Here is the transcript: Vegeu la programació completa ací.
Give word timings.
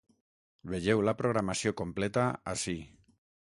Vegeu 0.71 1.03
la 1.09 1.13
programació 1.19 1.75
completa 1.83 2.27
ací. 2.57 2.77